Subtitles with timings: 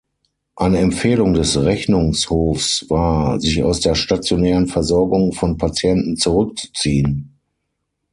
[0.55, 7.37] Eine Empfehlung des Rechnungshofs war, sich aus der stationären Versorgung von Patienten zurückzuziehen.